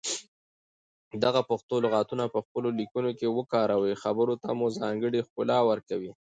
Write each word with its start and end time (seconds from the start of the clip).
دغه 1.23 1.41
پښتو 1.49 1.75
لغتونه 1.85 2.23
په 2.33 2.39
خپلو 2.45 2.69
ليکنو 2.79 3.09
کې 3.19 3.27
وکاروئ 3.37 3.93
خبرو 4.03 4.33
ته 4.43 4.49
مو 4.57 4.67
ځانګړې 4.79 5.25
ښکلا 5.27 5.59
ورکوي. 5.69 6.11